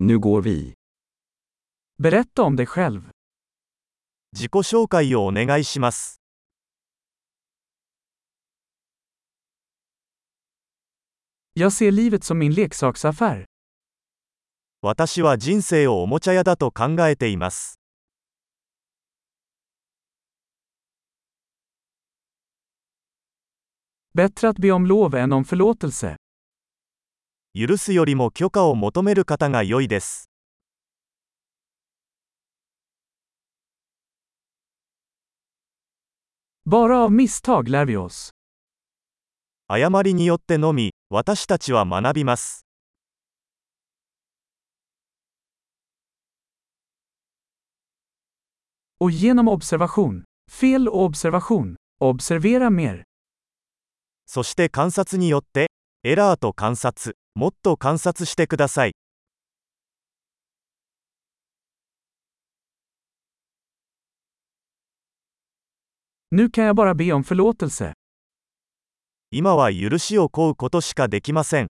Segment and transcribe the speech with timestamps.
[0.00, 0.74] Nu går vi.
[2.02, 3.10] Berätta om dig själv.
[4.32, 6.20] 自己紹介をお願いします。
[11.54, 13.44] Jag ser livet som min leksaksaffär.
[14.82, 17.80] 私は人生をおもちゃ屋だと考えています。
[24.14, 26.16] Bättre att be om lov än om förlåtelse.
[27.58, 30.30] 許すよりも許可を求める方が良いです。
[39.66, 42.64] 誤りによってのみ私たちは学びます。
[54.26, 55.66] そして観察によって
[56.04, 58.92] エラーと観察もっと観察してください。
[66.30, 67.92] Nu kan jag bara be om förlåtelse.
[69.30, 71.68] 今は許しを請うことしかできません。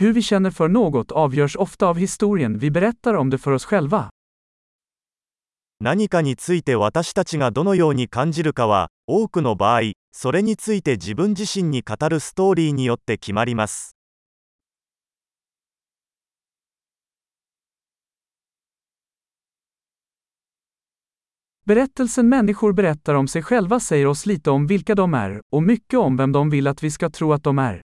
[0.00, 3.64] Hur vi känner för något avgörs ofta av historien vi berättar om det för oss
[3.64, 4.10] själva.
[5.80, 13.94] 何かについて私たちがどのように感じるかは、多くの場合、それについて自分自身に語るストーリーによって決まります。
[21.64, 26.16] Berättelsen människor berättar om sig själva säger oss lite om vilka de är, och mycket om
[26.16, 27.87] vem de vill att vi ska tro att de är.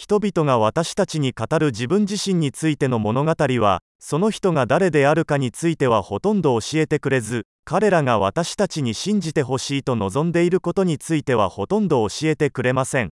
[0.00, 13.10] 人々が私たちに語る自分自身についての物語は、その人が誰であるかについてはほとんど教えてくれず、彼らが私たちに信じてほしいと望んでいることについてはほとんど教えてくれません。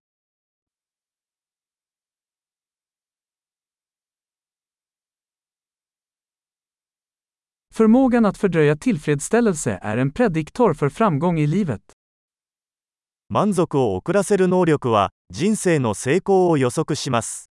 [7.71, 11.98] Förmågan att fördröja tillfredsställelse är en prediktor för framgång i livet.
[13.31, 17.51] 満足を遅らせる能力は、人生の成功を予測します。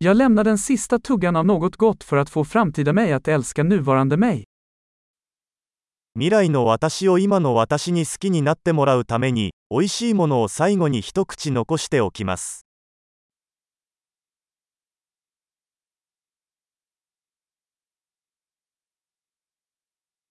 [0.00, 3.62] Jag lämnar den sista tuggan av något gott för att få framtida mig att älska
[3.62, 4.44] nuvarande mig.
[6.14, 12.67] 未来の私を今の私に好きになってもらうために、美味しいものを最後に一口残しておきます。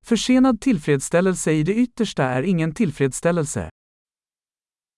[0.07, 3.69] Försenad tillfredsställelse i det yttersta är ingen tillfredsställelse.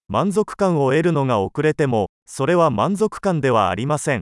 [0.07, 4.21] 満足感を得るのが遅れても、それは満足感ではありません。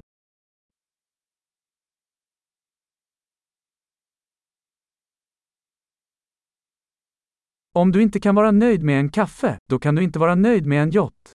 [7.74, 10.66] Om du inte kan vara nöjd med en kaffe, då kan du inte vara nöjd
[10.66, 11.34] med en yacht.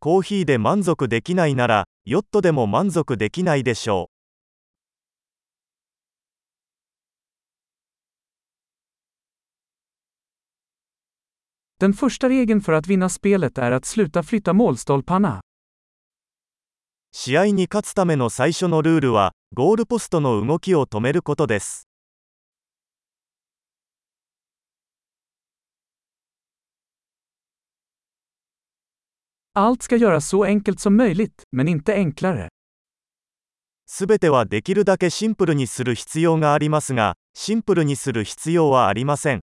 [0.00, 4.19] コーヒーで満足できないなら、ヨットでも満足できないでしょう。
[17.10, 21.88] 試合に勝つための最初のルールはゴールポストの動きを止めることです。
[33.86, 39.40] すべてはできるだけシンプルにする必要がありますがシンプルにする必要はありません。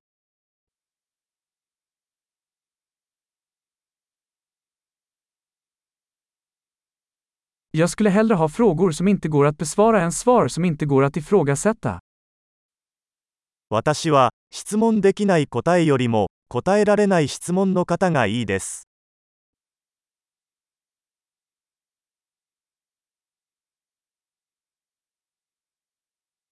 [7.78, 11.04] Jag skulle hellre ha frågor som inte går att besvara än svar som inte går
[11.04, 12.00] att ifrågasätta.
[13.70, 18.88] 私は、質問できない答えよりも、答えられない質問の方がいいです。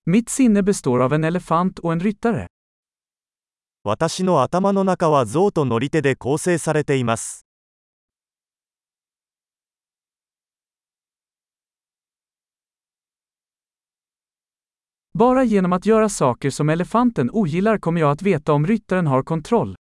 [0.06, 2.48] Mitt sinne består av en elefant och en ryttare.
[3.84, 7.45] 私の頭の中は象と乗り手で構成されています。
[15.18, 19.76] Bara genom att göra saker som elefanten ogillar kommer jag att veta om ryttaren har kontroll.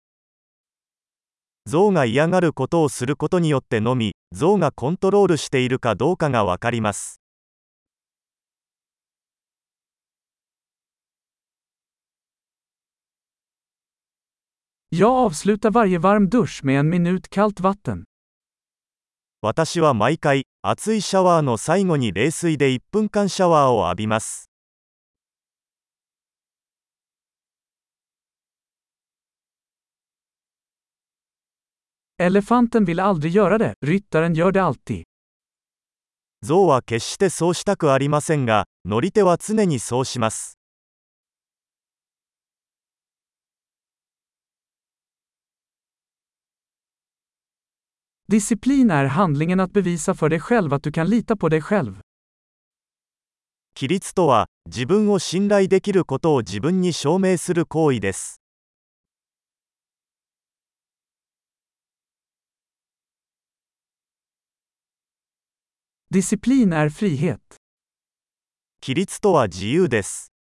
[1.71, 7.23] 象が嫌がることをすることによってのみ、象がコントロールしているかどうかがわかります。
[14.91, 18.05] Jag avslutar varje varm dusch med en minut kallt vatten.
[19.41, 24.52] 私は毎回、熱いシャワーの最後に冷水で1分間シャワーを浴びます。
[32.23, 35.03] Elefanten vill aldrig göra det, ryttaren gör det alltid.
[36.47, 40.57] 象は決してそうしたくありませんが、乗り手は常にそうします。
[48.29, 52.01] Disciplin är handlingen att bevisa för dig själv att du kan lita på dig själv.
[53.75, 58.42] 規律とは、自分を信頼できることを自分に証明する行為です。
[66.12, 67.58] Disciplin är frihet.
[68.82, 70.32] 規律とは自由です。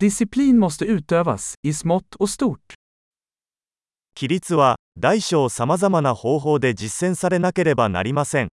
[0.00, 2.74] Disciplin måste utövas, i smått och stort.
[4.20, 8.48] 規律は、大小さまざまな方法で実践されなければなりません。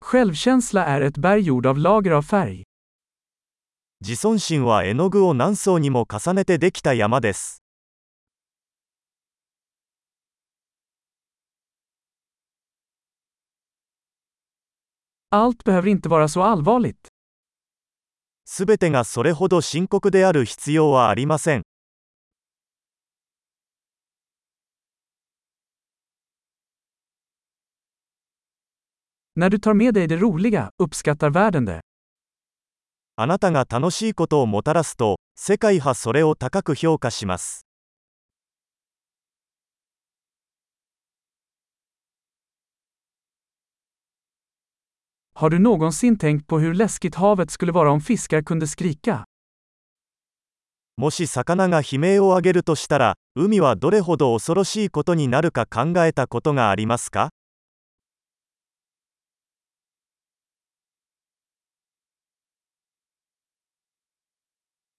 [0.00, 2.62] Självkänsla är ett berg gjord av lager av färg.
[4.05, 7.63] 自尊心は絵の具を何層にも重ねてできた山です。
[18.45, 21.61] すべてがそれほど深刻である必要はありません。
[29.35, 31.92] När du tar med dig det roliga, uppskattar världen det.
[33.15, 37.63] あなたが楽しいことをもたらすと、世界はそれを高く評価します。
[45.35, 49.25] Någonsin tänkt på hur läskigt havet skulle vara om fiskar kunde skrika?
[50.97, 57.29] もし魚が悲鳴を上げるとしたら、海はどれほど恐ろしいことになるか考えたことがありますか？